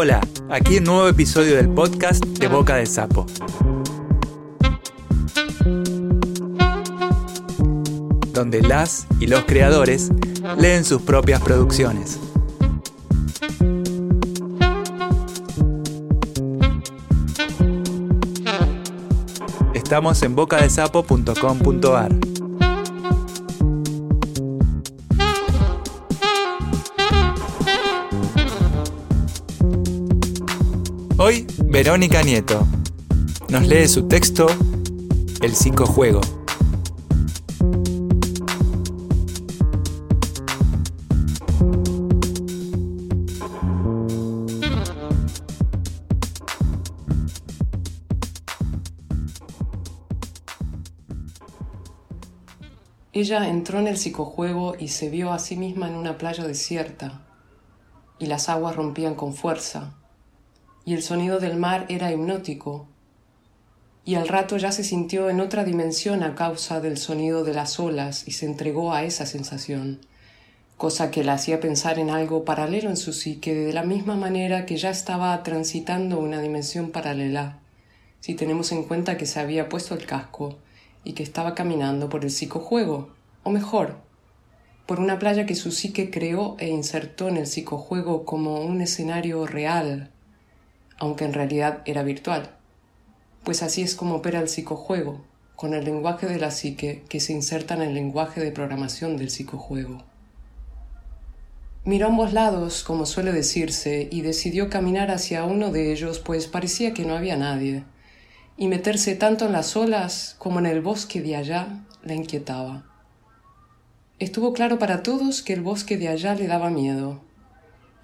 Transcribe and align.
Hola, 0.00 0.20
aquí 0.48 0.76
un 0.76 0.84
nuevo 0.84 1.08
episodio 1.08 1.56
del 1.56 1.70
podcast 1.70 2.24
de 2.24 2.46
Boca 2.46 2.76
de 2.76 2.86
Sapo. 2.86 3.26
Donde 8.32 8.62
las 8.62 9.08
y 9.18 9.26
los 9.26 9.42
creadores 9.42 10.12
leen 10.56 10.84
sus 10.84 11.02
propias 11.02 11.42
producciones. 11.42 12.20
Estamos 19.74 20.22
en 20.22 20.36
bocadesapo.com.ar. 20.36 22.37
Hoy, 31.20 31.48
Verónica 31.64 32.22
Nieto 32.22 32.64
nos 33.48 33.66
lee 33.66 33.88
su 33.88 34.06
texto 34.06 34.46
El 35.42 35.56
psicojuego. 35.56 36.20
Ella 53.12 53.48
entró 53.48 53.80
en 53.80 53.88
el 53.88 53.98
psicojuego 53.98 54.76
y 54.78 54.86
se 54.86 55.10
vio 55.10 55.32
a 55.32 55.40
sí 55.40 55.56
misma 55.56 55.88
en 55.88 55.96
una 55.96 56.16
playa 56.16 56.44
desierta, 56.44 57.26
y 58.20 58.26
las 58.26 58.48
aguas 58.48 58.76
rompían 58.76 59.16
con 59.16 59.34
fuerza, 59.34 59.96
y 60.88 60.94
el 60.94 61.02
sonido 61.02 61.38
del 61.38 61.58
mar 61.58 61.84
era 61.90 62.10
hipnótico, 62.10 62.86
y 64.06 64.14
al 64.14 64.26
rato 64.26 64.56
ya 64.56 64.72
se 64.72 64.84
sintió 64.84 65.28
en 65.28 65.38
otra 65.38 65.62
dimensión 65.62 66.22
a 66.22 66.34
causa 66.34 66.80
del 66.80 66.96
sonido 66.96 67.44
de 67.44 67.52
las 67.52 67.78
olas 67.78 68.26
y 68.26 68.30
se 68.30 68.46
entregó 68.46 68.94
a 68.94 69.04
esa 69.04 69.26
sensación, 69.26 70.00
cosa 70.78 71.10
que 71.10 71.24
la 71.24 71.34
hacía 71.34 71.60
pensar 71.60 71.98
en 71.98 72.08
algo 72.08 72.46
paralelo 72.46 72.88
en 72.88 72.96
su 72.96 73.12
psique 73.12 73.54
de 73.54 73.74
la 73.74 73.82
misma 73.82 74.16
manera 74.16 74.64
que 74.64 74.78
ya 74.78 74.88
estaba 74.88 75.42
transitando 75.42 76.20
una 76.20 76.40
dimensión 76.40 76.90
paralela, 76.90 77.58
si 78.20 78.32
tenemos 78.34 78.72
en 78.72 78.84
cuenta 78.84 79.18
que 79.18 79.26
se 79.26 79.40
había 79.40 79.68
puesto 79.68 79.94
el 79.94 80.06
casco 80.06 80.56
y 81.04 81.12
que 81.12 81.22
estaba 81.22 81.54
caminando 81.54 82.08
por 82.08 82.24
el 82.24 82.30
psicojuego, 82.30 83.10
o 83.42 83.50
mejor, 83.50 83.98
por 84.86 85.00
una 85.00 85.18
playa 85.18 85.44
que 85.44 85.54
su 85.54 85.70
psique 85.70 86.10
creó 86.10 86.56
e 86.58 86.68
insertó 86.68 87.28
en 87.28 87.36
el 87.36 87.46
psicojuego 87.46 88.24
como 88.24 88.62
un 88.62 88.80
escenario 88.80 89.46
real, 89.46 90.12
aunque 90.98 91.24
en 91.24 91.32
realidad 91.32 91.82
era 91.84 92.02
virtual. 92.02 92.50
Pues 93.44 93.62
así 93.62 93.82
es 93.82 93.94
como 93.94 94.16
opera 94.16 94.40
el 94.40 94.48
psicojuego, 94.48 95.24
con 95.56 95.74
el 95.74 95.84
lenguaje 95.84 96.26
de 96.26 96.38
la 96.38 96.50
psique 96.50 97.02
que 97.08 97.20
se 97.20 97.32
inserta 97.32 97.74
en 97.74 97.82
el 97.82 97.94
lenguaje 97.94 98.40
de 98.40 98.52
programación 98.52 99.16
del 99.16 99.30
psicojuego. 99.30 100.04
Miró 101.84 102.08
ambos 102.08 102.32
lados, 102.32 102.84
como 102.84 103.06
suele 103.06 103.32
decirse, 103.32 104.08
y 104.10 104.20
decidió 104.20 104.68
caminar 104.68 105.10
hacia 105.10 105.44
uno 105.44 105.70
de 105.70 105.90
ellos, 105.92 106.18
pues 106.18 106.46
parecía 106.46 106.92
que 106.92 107.04
no 107.04 107.16
había 107.16 107.36
nadie, 107.36 107.84
y 108.56 108.68
meterse 108.68 109.14
tanto 109.14 109.46
en 109.46 109.52
las 109.52 109.74
olas 109.76 110.36
como 110.38 110.58
en 110.58 110.66
el 110.66 110.82
bosque 110.82 111.22
de 111.22 111.36
allá 111.36 111.86
la 112.02 112.14
inquietaba. 112.14 112.84
Estuvo 114.18 114.52
claro 114.52 114.78
para 114.78 115.02
todos 115.02 115.42
que 115.42 115.52
el 115.52 115.62
bosque 115.62 115.96
de 115.96 116.08
allá 116.08 116.34
le 116.34 116.46
daba 116.46 116.70
miedo, 116.70 117.20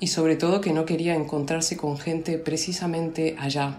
y 0.00 0.08
sobre 0.08 0.36
todo 0.36 0.60
que 0.60 0.72
no 0.72 0.84
quería 0.84 1.14
encontrarse 1.14 1.76
con 1.76 1.98
gente 1.98 2.38
precisamente 2.38 3.36
allá. 3.38 3.78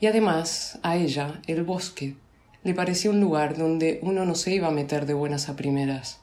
Y 0.00 0.06
además, 0.06 0.78
a 0.82 0.96
ella, 0.96 1.40
el 1.46 1.62
bosque, 1.62 2.16
le 2.62 2.74
parecía 2.74 3.10
un 3.10 3.20
lugar 3.20 3.56
donde 3.56 3.98
uno 4.02 4.24
no 4.24 4.34
se 4.34 4.54
iba 4.54 4.68
a 4.68 4.72
meter 4.72 5.06
de 5.06 5.14
buenas 5.14 5.48
a 5.48 5.56
primeras. 5.56 6.20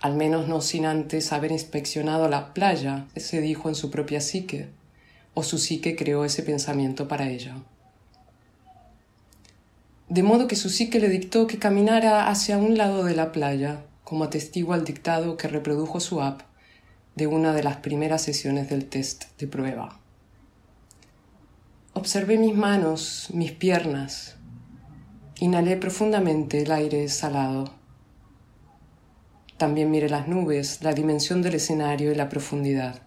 Al 0.00 0.14
menos 0.14 0.48
no 0.48 0.60
sin 0.62 0.86
antes 0.86 1.32
haber 1.32 1.52
inspeccionado 1.52 2.28
la 2.28 2.54
playa, 2.54 3.06
se 3.16 3.40
dijo 3.40 3.68
en 3.68 3.74
su 3.74 3.90
propia 3.90 4.20
psique, 4.20 4.68
o 5.34 5.42
su 5.42 5.58
psique 5.58 5.94
creó 5.94 6.24
ese 6.24 6.42
pensamiento 6.42 7.06
para 7.06 7.28
ella. 7.28 7.56
De 10.08 10.22
modo 10.22 10.48
que 10.48 10.56
su 10.56 10.70
psique 10.70 10.98
le 10.98 11.08
dictó 11.08 11.46
que 11.46 11.58
caminara 11.58 12.28
hacia 12.28 12.56
un 12.56 12.78
lado 12.78 13.04
de 13.04 13.14
la 13.14 13.30
playa, 13.30 13.84
como 14.02 14.24
atestigua 14.24 14.76
el 14.76 14.84
dictado 14.84 15.36
que 15.36 15.46
reprodujo 15.46 16.00
su 16.00 16.20
app 16.20 16.49
de 17.20 17.26
una 17.26 17.52
de 17.52 17.62
las 17.62 17.76
primeras 17.76 18.22
sesiones 18.22 18.70
del 18.70 18.86
test 18.86 19.38
de 19.38 19.46
prueba. 19.46 20.00
Observé 21.92 22.38
mis 22.38 22.56
manos, 22.56 23.28
mis 23.34 23.52
piernas. 23.52 24.36
Inhalé 25.38 25.76
profundamente 25.76 26.62
el 26.62 26.72
aire 26.72 27.06
salado. 27.10 27.74
También 29.58 29.90
miré 29.90 30.08
las 30.08 30.28
nubes, 30.28 30.80
la 30.80 30.94
dimensión 30.94 31.42
del 31.42 31.56
escenario 31.56 32.10
y 32.10 32.14
la 32.14 32.30
profundidad. 32.30 33.02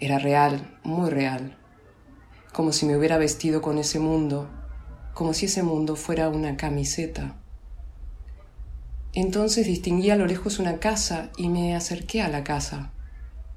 Era 0.00 0.18
real, 0.18 0.78
muy 0.82 1.10
real, 1.10 1.58
como 2.54 2.72
si 2.72 2.86
me 2.86 2.96
hubiera 2.96 3.18
vestido 3.18 3.60
con 3.60 3.76
ese 3.76 3.98
mundo, 3.98 4.48
como 5.12 5.34
si 5.34 5.44
ese 5.44 5.62
mundo 5.62 5.94
fuera 5.94 6.30
una 6.30 6.56
camiseta. 6.56 7.36
Entonces 9.12 9.66
distinguí 9.66 10.08
a 10.08 10.16
lo 10.16 10.24
lejos 10.24 10.58
una 10.58 10.78
casa 10.78 11.28
y 11.36 11.50
me 11.50 11.76
acerqué 11.76 12.22
a 12.22 12.30
la 12.30 12.44
casa. 12.44 12.93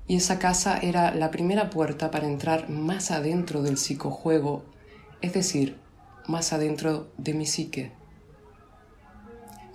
Y 0.07 0.15
esa 0.15 0.39
casa 0.39 0.77
era 0.77 1.13
la 1.13 1.31
primera 1.31 1.69
puerta 1.69 2.11
para 2.11 2.27
entrar 2.27 2.69
más 2.69 3.11
adentro 3.11 3.61
del 3.61 3.77
psicojuego, 3.77 4.63
es 5.21 5.33
decir, 5.33 5.77
más 6.27 6.53
adentro 6.53 7.09
de 7.17 7.33
mi 7.33 7.45
psique. 7.45 7.91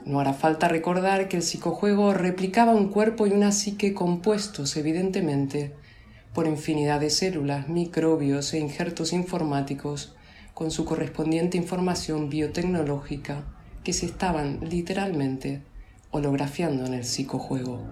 No 0.05 0.19
hará 0.19 0.33
falta 0.33 0.69
recordar 0.69 1.29
que 1.29 1.37
el 1.37 1.43
psicojuego 1.43 2.13
replicaba 2.13 2.73
un 2.73 2.89
cuerpo 2.89 3.27
y 3.27 3.31
una 3.31 3.53
psique 3.53 3.95
compuestos, 3.95 4.77
evidentemente, 4.77 5.75
por 6.35 6.47
infinidad 6.47 7.01
de 7.01 7.11
células, 7.11 7.69
microbios 7.69 8.53
e 8.55 8.59
injertos 8.59 9.13
informáticos, 9.13 10.17
con 10.55 10.71
su 10.71 10.85
correspondiente 10.85 11.57
información 11.57 12.31
biotecnológica, 12.31 13.45
que 13.85 13.93
se 13.93 14.07
estaban 14.07 14.61
literalmente 14.69 15.63
holografiando 16.11 16.85
en 16.87 16.95
el 16.95 17.05
psicojuego. 17.05 17.83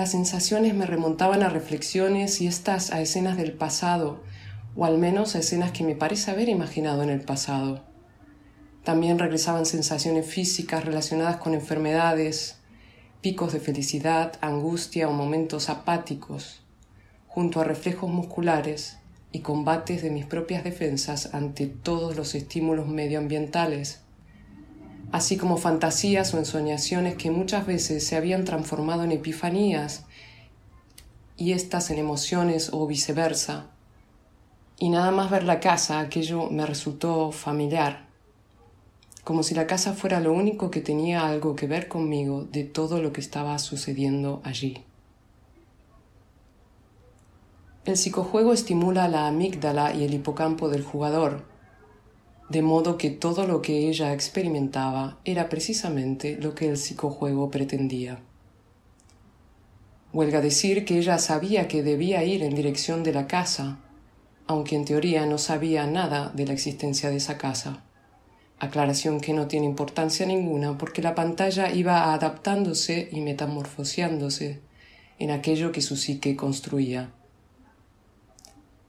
Las 0.00 0.12
sensaciones 0.12 0.72
me 0.72 0.86
remontaban 0.86 1.42
a 1.42 1.50
reflexiones 1.50 2.40
y 2.40 2.46
estas 2.46 2.90
a 2.90 3.02
escenas 3.02 3.36
del 3.36 3.52
pasado, 3.52 4.22
o 4.74 4.86
al 4.86 4.96
menos 4.96 5.34
a 5.34 5.40
escenas 5.40 5.72
que 5.72 5.84
me 5.84 5.94
parece 5.94 6.30
haber 6.30 6.48
imaginado 6.48 7.02
en 7.02 7.10
el 7.10 7.20
pasado. 7.20 7.84
También 8.82 9.18
regresaban 9.18 9.66
sensaciones 9.66 10.24
físicas 10.24 10.86
relacionadas 10.86 11.36
con 11.36 11.52
enfermedades, 11.52 12.56
picos 13.20 13.52
de 13.52 13.60
felicidad, 13.60 14.32
angustia 14.40 15.06
o 15.06 15.12
momentos 15.12 15.68
apáticos, 15.68 16.62
junto 17.28 17.60
a 17.60 17.64
reflejos 17.64 18.08
musculares 18.08 18.96
y 19.32 19.40
combates 19.40 20.00
de 20.00 20.08
mis 20.08 20.24
propias 20.24 20.64
defensas 20.64 21.34
ante 21.34 21.66
todos 21.66 22.16
los 22.16 22.34
estímulos 22.34 22.88
medioambientales 22.88 24.00
así 25.12 25.36
como 25.36 25.56
fantasías 25.56 26.32
o 26.34 26.38
ensoñaciones 26.38 27.16
que 27.16 27.30
muchas 27.30 27.66
veces 27.66 28.06
se 28.06 28.16
habían 28.16 28.44
transformado 28.44 29.04
en 29.04 29.12
epifanías 29.12 30.04
y 31.36 31.52
estas 31.52 31.90
en 31.90 31.98
emociones 31.98 32.70
o 32.72 32.86
viceversa. 32.86 33.66
Y 34.78 34.88
nada 34.88 35.10
más 35.10 35.30
ver 35.30 35.44
la 35.44 35.60
casa, 35.60 36.00
aquello 36.00 36.48
me 36.50 36.64
resultó 36.64 37.32
familiar, 37.32 38.06
como 39.24 39.42
si 39.42 39.54
la 39.54 39.66
casa 39.66 39.92
fuera 39.92 40.20
lo 40.20 40.32
único 40.32 40.70
que 40.70 40.80
tenía 40.80 41.26
algo 41.26 41.56
que 41.56 41.66
ver 41.66 41.88
conmigo 41.88 42.44
de 42.44 42.64
todo 42.64 43.02
lo 43.02 43.12
que 43.12 43.20
estaba 43.20 43.58
sucediendo 43.58 44.40
allí. 44.44 44.84
El 47.84 47.96
psicojuego 47.96 48.52
estimula 48.52 49.08
la 49.08 49.26
amígdala 49.26 49.94
y 49.94 50.04
el 50.04 50.14
hipocampo 50.14 50.68
del 50.68 50.84
jugador, 50.84 51.49
de 52.50 52.62
modo 52.62 52.98
que 52.98 53.10
todo 53.10 53.46
lo 53.46 53.62
que 53.62 53.88
ella 53.88 54.12
experimentaba 54.12 55.18
era 55.24 55.48
precisamente 55.48 56.36
lo 56.36 56.56
que 56.56 56.68
el 56.68 56.76
psicojuego 56.76 57.48
pretendía. 57.48 58.18
Huelga 60.12 60.40
decir 60.40 60.84
que 60.84 60.98
ella 60.98 61.18
sabía 61.18 61.68
que 61.68 61.84
debía 61.84 62.24
ir 62.24 62.42
en 62.42 62.56
dirección 62.56 63.04
de 63.04 63.12
la 63.12 63.28
casa, 63.28 63.78
aunque 64.48 64.74
en 64.74 64.84
teoría 64.84 65.26
no 65.26 65.38
sabía 65.38 65.86
nada 65.86 66.32
de 66.34 66.44
la 66.44 66.52
existencia 66.52 67.08
de 67.08 67.18
esa 67.18 67.38
casa. 67.38 67.84
Aclaración 68.58 69.20
que 69.20 69.32
no 69.32 69.46
tiene 69.46 69.66
importancia 69.66 70.26
ninguna 70.26 70.76
porque 70.76 71.02
la 71.02 71.14
pantalla 71.14 71.72
iba 71.72 72.12
adaptándose 72.12 73.08
y 73.12 73.20
metamorfoseándose 73.20 74.60
en 75.20 75.30
aquello 75.30 75.70
que 75.70 75.82
su 75.82 75.96
psique 75.96 76.34
construía. 76.34 77.12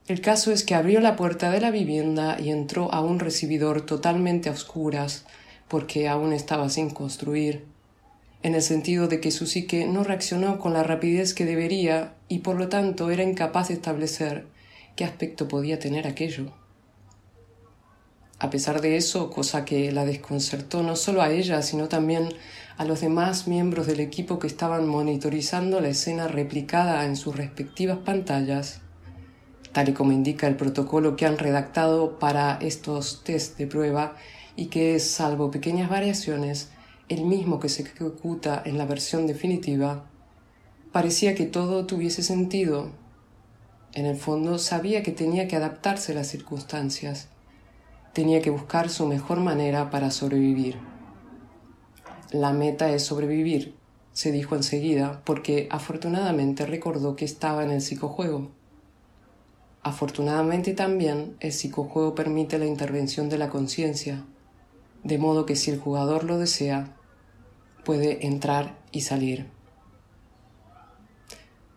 El 0.08 0.20
caso 0.20 0.50
es 0.50 0.64
que 0.64 0.74
abrió 0.74 1.00
la 1.00 1.14
puerta 1.14 1.50
de 1.50 1.60
la 1.60 1.70
vivienda 1.70 2.36
y 2.40 2.50
entró 2.50 2.92
a 2.92 3.00
un 3.00 3.20
recibidor 3.20 3.82
totalmente 3.82 4.48
a 4.48 4.52
oscuras, 4.52 5.24
porque 5.68 6.08
aún 6.08 6.32
estaba 6.32 6.68
sin 6.68 6.90
construir, 6.90 7.64
en 8.42 8.54
el 8.54 8.62
sentido 8.62 9.06
de 9.06 9.20
que 9.20 9.30
su 9.30 9.46
psique 9.46 9.86
no 9.86 10.02
reaccionó 10.02 10.58
con 10.58 10.72
la 10.72 10.82
rapidez 10.82 11.34
que 11.34 11.46
debería 11.46 12.14
y 12.28 12.40
por 12.40 12.56
lo 12.56 12.68
tanto 12.68 13.10
era 13.10 13.22
incapaz 13.22 13.68
de 13.68 13.74
establecer 13.74 14.46
qué 14.96 15.04
aspecto 15.04 15.46
podía 15.46 15.78
tener 15.78 16.08
aquello. 16.08 16.52
A 18.40 18.50
pesar 18.50 18.80
de 18.80 18.96
eso, 18.96 19.30
cosa 19.30 19.64
que 19.64 19.92
la 19.92 20.04
desconcertó 20.04 20.82
no 20.82 20.96
solo 20.96 21.22
a 21.22 21.30
ella, 21.30 21.62
sino 21.62 21.88
también 21.88 22.28
a 22.76 22.84
los 22.84 23.00
demás 23.00 23.46
miembros 23.46 23.86
del 23.86 24.00
equipo 24.00 24.40
que 24.40 24.48
estaban 24.48 24.88
monitorizando 24.88 25.80
la 25.80 25.90
escena 25.90 26.26
replicada 26.26 27.04
en 27.06 27.14
sus 27.14 27.36
respectivas 27.36 27.98
pantallas, 27.98 28.81
tal 29.72 29.88
y 29.88 29.92
como 29.92 30.12
indica 30.12 30.46
el 30.46 30.56
protocolo 30.56 31.16
que 31.16 31.26
han 31.26 31.38
redactado 31.38 32.18
para 32.18 32.58
estos 32.60 33.22
test 33.24 33.58
de 33.58 33.66
prueba 33.66 34.16
y 34.56 34.66
que 34.66 34.94
es, 34.94 35.10
salvo 35.10 35.50
pequeñas 35.50 35.90
variaciones, 35.90 36.70
el 37.08 37.24
mismo 37.24 37.60
que 37.60 37.68
se 37.68 37.82
ejecuta 37.82 38.62
en 38.64 38.78
la 38.78 38.86
versión 38.86 39.26
definitiva, 39.26 40.04
parecía 40.92 41.34
que 41.34 41.46
todo 41.46 41.86
tuviese 41.86 42.22
sentido. 42.22 42.90
En 43.94 44.06
el 44.06 44.16
fondo 44.16 44.58
sabía 44.58 45.02
que 45.02 45.12
tenía 45.12 45.48
que 45.48 45.56
adaptarse 45.56 46.12
a 46.12 46.14
las 46.16 46.28
circunstancias 46.28 47.28
tenía 48.12 48.42
que 48.42 48.50
buscar 48.50 48.90
su 48.90 49.06
mejor 49.06 49.40
manera 49.40 49.90
para 49.90 50.10
sobrevivir. 50.10 50.76
La 52.30 52.52
meta 52.52 52.90
es 52.90 53.04
sobrevivir, 53.04 53.74
se 54.12 54.32
dijo 54.32 54.54
enseguida, 54.54 55.22
porque 55.24 55.68
afortunadamente 55.70 56.66
recordó 56.66 57.16
que 57.16 57.24
estaba 57.24 57.64
en 57.64 57.70
el 57.70 57.80
psicojuego. 57.80 58.50
Afortunadamente 59.82 60.74
también 60.74 61.36
el 61.40 61.52
psicojuego 61.52 62.14
permite 62.14 62.58
la 62.58 62.66
intervención 62.66 63.28
de 63.28 63.38
la 63.38 63.48
conciencia, 63.48 64.24
de 65.02 65.18
modo 65.18 65.44
que 65.44 65.56
si 65.56 65.70
el 65.70 65.80
jugador 65.80 66.24
lo 66.24 66.38
desea, 66.38 66.96
puede 67.84 68.26
entrar 68.26 68.78
y 68.92 69.00
salir. 69.00 69.46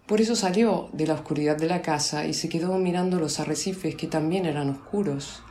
Por 0.05 0.21
eso 0.21 0.35
salió 0.35 0.89
de 0.93 1.07
la 1.07 1.15
oscuridad 1.15 1.57
de 1.57 1.65
la 1.65 1.81
casa 1.81 2.27
y 2.27 2.33
se 2.33 2.47
quedó 2.47 2.77
mirando 2.77 3.19
los 3.19 3.39
arrecifes 3.39 3.95
que 3.95 4.05
también 4.05 4.45
eran 4.45 4.69
oscuros 4.69 5.41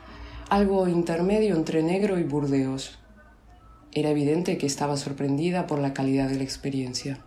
algo 0.50 0.86
intermedio 0.88 1.56
entre 1.56 1.82
negro 1.82 2.18
y 2.18 2.22
Burdeos. 2.22 2.98
Era 3.92 4.10
evidente 4.10 4.58
que 4.58 4.66
estaba 4.66 4.96
sorprendida 4.96 5.66
por 5.66 5.78
la 5.78 5.94
calidad 5.94 6.28
de 6.28 6.36
la 6.36 6.44
experiencia. 6.44 7.24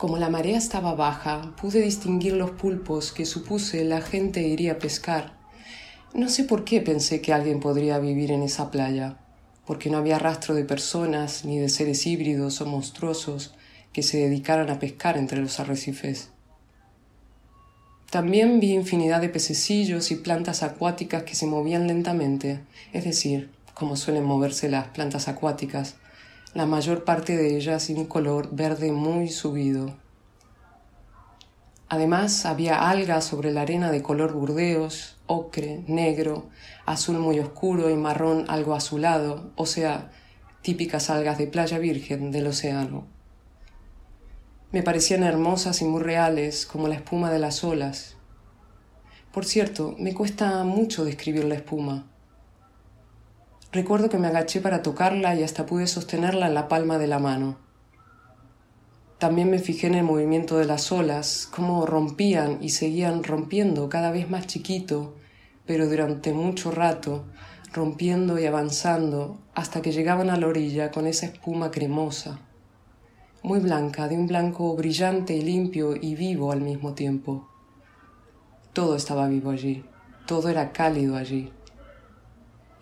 Como 0.00 0.16
la 0.16 0.30
marea 0.30 0.56
estaba 0.56 0.94
baja, 0.94 1.54
pude 1.60 1.82
distinguir 1.82 2.32
los 2.32 2.52
pulpos 2.52 3.12
que 3.12 3.26
supuse 3.26 3.84
la 3.84 4.00
gente 4.00 4.40
iría 4.40 4.72
a 4.72 4.78
pescar. 4.78 5.34
No 6.14 6.30
sé 6.30 6.44
por 6.44 6.64
qué 6.64 6.80
pensé 6.80 7.20
que 7.20 7.34
alguien 7.34 7.60
podría 7.60 7.98
vivir 7.98 8.32
en 8.32 8.42
esa 8.42 8.70
playa, 8.70 9.18
porque 9.66 9.90
no 9.90 9.98
había 9.98 10.18
rastro 10.18 10.54
de 10.54 10.64
personas 10.64 11.44
ni 11.44 11.58
de 11.58 11.68
seres 11.68 12.06
híbridos 12.06 12.62
o 12.62 12.64
monstruosos 12.64 13.52
que 13.92 14.02
se 14.02 14.16
dedicaran 14.16 14.70
a 14.70 14.78
pescar 14.78 15.18
entre 15.18 15.38
los 15.38 15.60
arrecifes. 15.60 16.30
También 18.08 18.58
vi 18.58 18.72
infinidad 18.72 19.20
de 19.20 19.28
pececillos 19.28 20.12
y 20.12 20.16
plantas 20.16 20.62
acuáticas 20.62 21.24
que 21.24 21.34
se 21.34 21.44
movían 21.44 21.86
lentamente, 21.86 22.60
es 22.94 23.04
decir, 23.04 23.50
como 23.74 23.96
suelen 23.96 24.24
moverse 24.24 24.70
las 24.70 24.86
plantas 24.86 25.28
acuáticas, 25.28 25.96
la 26.52 26.66
mayor 26.66 27.04
parte 27.04 27.36
de 27.36 27.56
ellas 27.56 27.84
sin 27.84 27.98
un 27.98 28.06
color 28.06 28.48
verde 28.52 28.90
muy 28.90 29.28
subido. 29.28 29.94
Además 31.88 32.44
había 32.44 32.88
algas 32.90 33.24
sobre 33.24 33.52
la 33.52 33.62
arena 33.62 33.92
de 33.92 34.02
color 34.02 34.32
burdeos, 34.32 35.16
ocre, 35.26 35.84
negro, 35.86 36.48
azul 36.86 37.18
muy 37.18 37.38
oscuro 37.38 37.88
y 37.88 37.94
marrón 37.94 38.46
algo 38.48 38.74
azulado, 38.74 39.52
o 39.54 39.66
sea, 39.66 40.10
típicas 40.62 41.08
algas 41.08 41.38
de 41.38 41.46
playa 41.46 41.78
virgen 41.78 42.32
del 42.32 42.48
océano. 42.48 43.06
Me 44.72 44.82
parecían 44.82 45.22
hermosas 45.22 45.82
y 45.82 45.84
muy 45.84 46.02
reales, 46.02 46.66
como 46.66 46.88
la 46.88 46.96
espuma 46.96 47.30
de 47.30 47.38
las 47.38 47.62
olas. 47.62 48.16
Por 49.32 49.44
cierto, 49.44 49.94
me 49.98 50.14
cuesta 50.14 50.64
mucho 50.64 51.04
describir 51.04 51.44
la 51.44 51.56
espuma. 51.56 52.09
Recuerdo 53.72 54.08
que 54.08 54.18
me 54.18 54.28
agaché 54.28 54.60
para 54.60 54.82
tocarla 54.82 55.34
y 55.34 55.42
hasta 55.42 55.66
pude 55.66 55.86
sostenerla 55.86 56.46
en 56.48 56.54
la 56.54 56.68
palma 56.68 56.98
de 56.98 57.06
la 57.06 57.18
mano. 57.18 57.58
También 59.18 59.50
me 59.50 59.58
fijé 59.58 59.86
en 59.86 59.94
el 59.94 60.04
movimiento 60.04 60.56
de 60.56 60.64
las 60.64 60.90
olas, 60.92 61.48
cómo 61.54 61.86
rompían 61.86 62.58
y 62.60 62.70
seguían 62.70 63.22
rompiendo 63.22 63.88
cada 63.88 64.10
vez 64.10 64.30
más 64.30 64.46
chiquito, 64.46 65.14
pero 65.66 65.88
durante 65.88 66.32
mucho 66.32 66.70
rato, 66.70 67.24
rompiendo 67.72 68.38
y 68.38 68.46
avanzando 68.46 69.38
hasta 69.54 69.82
que 69.82 69.92
llegaban 69.92 70.30
a 70.30 70.36
la 70.36 70.46
orilla 70.46 70.90
con 70.90 71.06
esa 71.06 71.26
espuma 71.26 71.70
cremosa 71.70 72.40
muy 73.42 73.58
blanca, 73.60 74.06
de 74.06 74.16
un 74.16 74.26
blanco 74.26 74.76
brillante 74.76 75.34
y 75.34 75.42
limpio 75.42 75.96
y 75.96 76.14
vivo 76.14 76.52
al 76.52 76.60
mismo 76.60 76.92
tiempo. 76.92 77.48
Todo 78.72 78.96
estaba 78.96 79.28
vivo 79.28 79.50
allí, 79.50 79.84
todo 80.26 80.48
era 80.48 80.72
cálido 80.72 81.16
allí. 81.16 81.50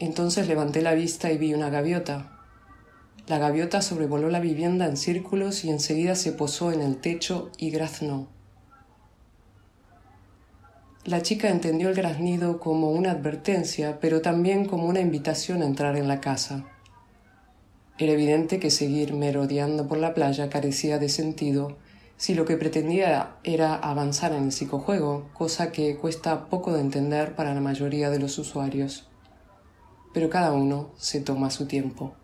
Entonces 0.01 0.49
levanté 0.49 0.83
la 0.83 0.95
vista 0.95 1.33
y 1.33 1.39
vi 1.39 1.55
una 1.55 1.71
gaviota. 1.71 2.39
La 3.27 3.39
gaviota 3.39 3.83
sobrevoló 3.83 4.31
la 4.31 4.41
vivienda 4.41 4.87
en 4.87 4.97
círculos 4.97 5.65
y 5.65 5.71
enseguida 5.71 6.15
se 6.15 6.33
posó 6.33 6.73
en 6.73 6.81
el 6.81 6.97
techo 6.97 7.51
y 7.59 7.71
graznó. 7.71 8.29
La 11.05 11.23
chica 11.23 11.49
entendió 11.49 11.89
el 11.89 11.95
graznido 11.95 12.61
como 12.61 12.91
una 12.91 13.13
advertencia, 13.13 13.99
pero 14.01 14.21
también 14.21 14.67
como 14.67 14.87
una 14.87 15.01
invitación 15.01 15.63
a 15.63 15.67
entrar 15.67 15.97
en 15.97 16.07
la 16.07 16.21
casa. 16.21 16.67
Era 17.99 18.13
evidente 18.13 18.61
que 18.61 18.71
seguir 18.71 19.13
merodeando 19.15 19.89
por 19.89 19.99
la 19.99 20.15
playa 20.15 20.49
carecía 20.49 20.99
de 20.99 21.09
sentido 21.09 21.77
si 22.17 22.35
lo 22.35 22.45
que 22.45 22.57
pretendía 22.57 23.37
era 23.45 23.75
avanzar 23.75 24.33
en 24.33 24.45
el 24.45 24.53
psicojuego, 24.53 25.29
cosa 25.35 25.71
que 25.71 25.97
cuesta 25.97 26.49
poco 26.49 26.73
de 26.73 26.81
entender 26.81 27.35
para 27.35 27.55
la 27.55 27.61
mayoría 27.61 28.11
de 28.11 28.19
los 28.19 28.39
usuarios. 28.39 29.08
Pero 30.13 30.31
cada 30.31 30.53
uno 30.53 30.91
se 30.97 31.21
toma 31.21 31.51
su 31.51 31.67
tiempo. 31.67 32.15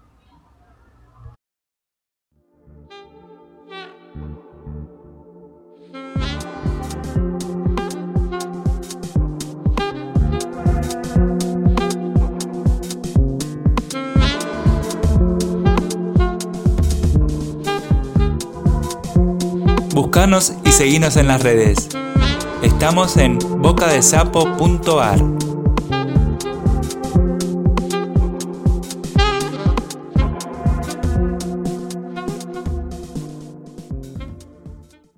Buscanos 19.94 20.54
y 20.64 20.72
seguinos 20.72 21.16
en 21.16 21.28
las 21.28 21.42
redes. 21.42 21.88
Estamos 22.62 23.16
en 23.16 23.38
bocadesapo.ar. 23.38 25.43